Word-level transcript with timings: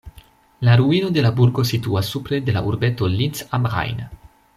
La 0.61 0.75
ruino 0.77 1.11
de 1.17 1.23
la 1.25 1.31
burgo 1.41 1.65
situas 1.71 2.09
supre 2.13 2.39
de 2.47 2.57
la 2.57 2.63
urbeto 2.71 3.11
Linz 3.19 3.45
am 3.59 3.69
Rhein. 3.75 4.01